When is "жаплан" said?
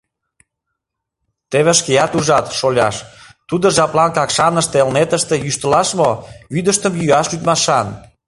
3.77-4.09